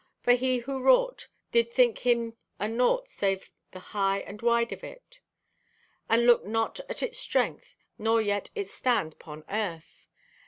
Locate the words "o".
2.59-2.65, 4.73-4.79